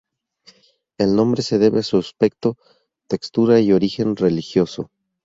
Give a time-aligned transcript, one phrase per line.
[0.97, 2.57] El nombre se debe a su aspecto,
[3.07, 4.89] textura y origen "religioso".